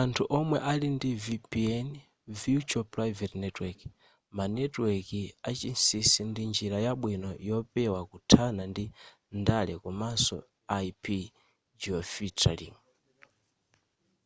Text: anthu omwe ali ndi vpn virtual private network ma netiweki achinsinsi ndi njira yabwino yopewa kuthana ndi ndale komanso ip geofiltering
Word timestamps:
anthu 0.00 0.22
omwe 0.38 0.58
ali 0.70 0.88
ndi 0.96 1.10
vpn 1.24 1.88
virtual 2.42 2.86
private 2.94 3.34
network 3.42 3.78
ma 4.36 4.44
netiweki 4.54 5.22
achinsinsi 5.48 6.20
ndi 6.30 6.42
njira 6.50 6.78
yabwino 6.86 7.30
yopewa 7.48 8.00
kuthana 8.10 8.62
ndi 8.72 8.84
ndale 9.40 9.72
komanso 9.82 10.36
ip 10.86 11.04
geofiltering 11.80 12.76